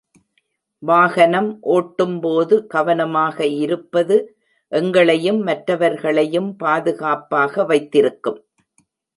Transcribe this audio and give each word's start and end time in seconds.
வாகனம் 0.83 1.49
ஓட்டும்போது 1.61 2.55
கவனமாக 2.67 3.45
இருப்பது 3.57 4.17
எங்களையும் 4.71 5.41
மற்றவர்களையும் 5.43 6.49
பாதுகாப்பாக 6.55 7.63
வைத்திருக்கும். 7.63 8.39